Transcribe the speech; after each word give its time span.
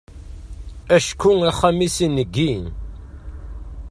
Acku 0.95 1.31
axxam-is 1.49 1.97
ineggi. 2.05 2.53